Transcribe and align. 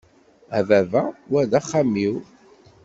A 0.57 0.59
baba, 0.67 1.03
wa 1.31 1.41
d 1.49 1.51
axxam-iw! 1.59 2.15